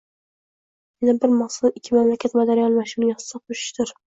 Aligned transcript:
Yana 1.03 1.15
bir 1.27 1.35
maqsadim 1.35 1.75
ikki 1.81 1.95
mamlakat 1.99 2.37
madaniy 2.43 2.69
almashinuviga 2.71 3.21
hissa 3.21 3.45
qo`shishdir 3.45 3.97